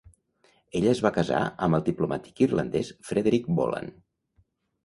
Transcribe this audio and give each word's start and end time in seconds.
Ella 0.79 0.89
es 0.93 1.01
va 1.07 1.11
casar 1.17 1.41
amb 1.67 1.79
el 1.79 1.85
diplomàtic 1.91 2.41
irlandès 2.47 2.93
Frederick 3.11 3.55
Boland. 3.61 3.97